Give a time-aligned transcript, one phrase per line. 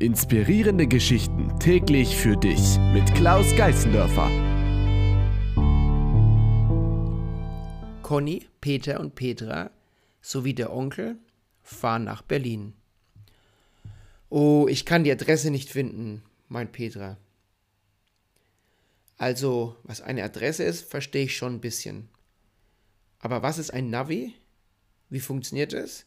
[0.00, 4.30] Inspirierende Geschichten täglich für dich mit Klaus Geißendörfer.
[8.00, 9.70] Conny, Peter und Petra
[10.22, 11.18] sowie der Onkel
[11.62, 12.72] fahren nach Berlin.
[14.30, 17.18] Oh, ich kann die Adresse nicht finden, meint Petra.
[19.18, 22.08] Also, was eine Adresse ist, verstehe ich schon ein bisschen.
[23.18, 24.32] Aber was ist ein Navi?
[25.10, 26.06] Wie funktioniert es?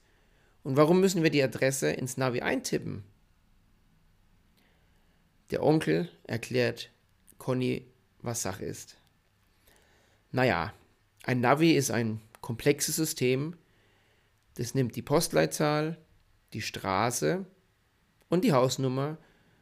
[0.63, 3.03] Und warum müssen wir die Adresse ins Navi eintippen?
[5.53, 6.89] Der Onkel erklärt
[7.37, 7.85] Conny,
[8.23, 8.97] was Sache ist.
[10.31, 10.73] Naja,
[11.21, 13.55] ein Navi ist ein komplexes System,
[14.55, 15.99] das nimmt die Postleitzahl,
[16.53, 17.45] die Straße
[18.29, 19.19] und die Hausnummer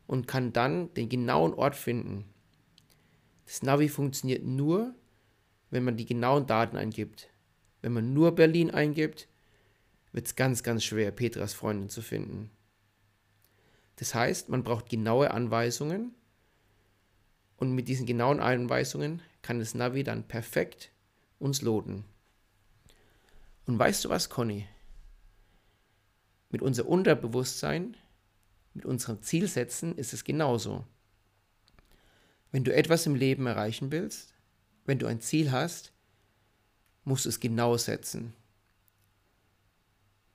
[0.08, 2.23] und kann dann den genauen Ort finden.
[3.45, 4.95] Das Navi funktioniert nur,
[5.72, 7.28] wenn man die genauen Daten eingibt.
[7.81, 9.28] Wenn man nur Berlin eingibt,
[10.14, 12.50] wird es ganz, ganz schwer, Petras Freundin zu finden.
[14.02, 16.16] Das heißt, man braucht genaue Anweisungen
[17.58, 20.92] und mit diesen genauen Anweisungen kann das Navi dann perfekt
[21.38, 22.03] uns loten.
[23.67, 24.67] Und weißt du was, Conny?
[26.50, 27.95] Mit unser Unterbewusstsein,
[28.73, 30.84] mit unseren Zielsätzen ist es genauso.
[32.52, 34.34] Wenn du etwas im Leben erreichen willst,
[34.86, 35.94] wenn du ein Ziel hast,
[37.03, 38.34] musst du es genau setzen.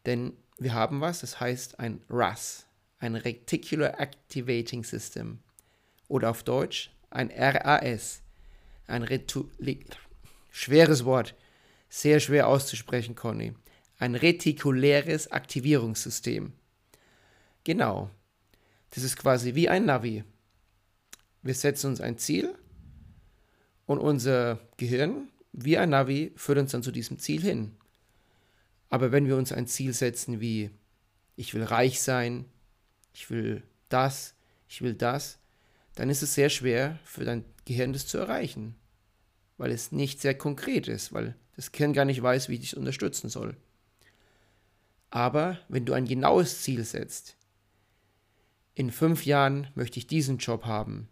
[0.06, 2.66] Denn wir haben was, das heißt ein RAS
[2.98, 5.38] ein Reticular Activating System
[6.08, 8.22] oder auf Deutsch ein RAS,
[8.86, 9.44] ein Retu
[10.50, 11.34] schweres Wort,
[11.88, 13.54] sehr schwer auszusprechen, Conny,
[13.98, 16.52] ein retikuläres Aktivierungssystem.
[17.64, 18.10] Genau,
[18.90, 20.24] das ist quasi wie ein Navi.
[21.42, 22.54] Wir setzen uns ein Ziel
[23.86, 27.76] und unser Gehirn, wie ein Navi, führt uns dann zu diesem Ziel hin.
[28.88, 30.70] Aber wenn wir uns ein Ziel setzen wie
[31.38, 32.46] ich will reich sein,
[33.16, 34.34] ich will das,
[34.68, 35.38] ich will das,
[35.94, 38.76] dann ist es sehr schwer für dein Gehirn das zu erreichen,
[39.56, 43.30] weil es nicht sehr konkret ist, weil das Gehirn gar nicht weiß, wie dich unterstützen
[43.30, 43.56] soll.
[45.08, 47.36] Aber wenn du ein genaues Ziel setzt,
[48.74, 51.08] in fünf Jahren möchte ich diesen Job haben,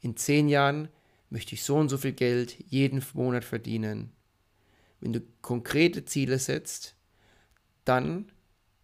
[0.00, 0.90] in zehn Jahren
[1.30, 4.12] möchte ich so und so viel Geld jeden Monat verdienen.
[5.00, 6.94] Wenn du konkrete Ziele setzt,
[7.86, 8.30] dann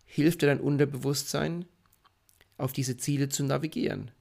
[0.07, 1.67] hilft dir dein Unterbewusstsein,
[2.63, 4.13] auf diese Ziele zu navigieren.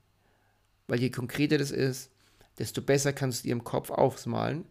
[0.88, 2.10] Weil je konkreter das ist,
[2.58, 4.64] desto besser kannst du dir im Kopf aufmalen.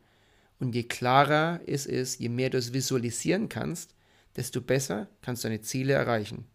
[0.59, 3.96] Und je klarer es ist, je mehr du es visualisieren kannst,
[4.36, 6.46] desto besser kannst du deine Ziele erreichen.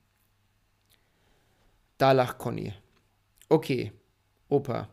[1.99, 2.75] Da lacht Conny.
[3.49, 3.93] Okay,
[4.49, 4.88] Opa,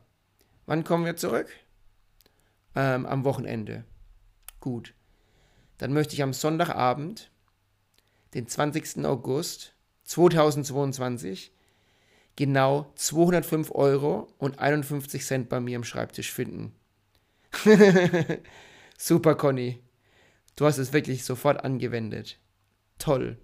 [0.66, 1.50] wann kommen wir zurück?
[2.76, 3.84] Ähm, am Wochenende.
[4.62, 4.94] Gut.
[5.78, 7.30] Dann möchte ich am Sonntagabend,
[8.34, 9.06] den 20.
[9.06, 9.76] August
[10.06, 11.52] 2022,
[12.36, 16.74] genau 205 Euro und 51 Cent bei mir am Schreibtisch finden.
[18.98, 19.80] Super, Conny.
[20.56, 22.40] Du hast es wirklich sofort angewendet.
[23.00, 23.38] Toll.